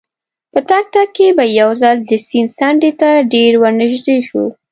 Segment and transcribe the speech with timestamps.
[0.51, 4.45] په تګ تګ کې به یو ځل د سیند څنډې ته ډېر ورنژدې شوو.